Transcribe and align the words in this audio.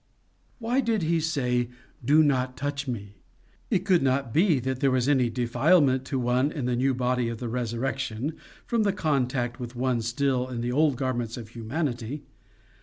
"Why 0.57 0.79
did 0.81 1.03
he 1.03 1.19
say, 1.19 1.69
DO 2.03 2.23
NOT 2.23 2.57
TOUCH 2.57 2.87
ME? 2.87 3.17
It 3.69 3.85
could 3.85 4.01
not 4.01 4.33
be 4.33 4.57
that 4.59 4.79
there 4.79 4.89
was 4.89 5.07
any 5.07 5.29
defilement 5.29 6.05
to 6.05 6.17
one 6.17 6.51
in 6.51 6.65
the 6.65 6.75
new 6.75 6.95
body 6.95 7.29
of 7.29 7.37
the 7.37 7.47
resurrection, 7.47 8.33
from 8.65 8.83
contact 8.83 9.59
with 9.59 9.75
one 9.75 10.01
still 10.01 10.47
in 10.49 10.61
the 10.61 10.71
old 10.71 10.95
garments 10.95 11.37
of 11.37 11.49
humanity. 11.49 12.23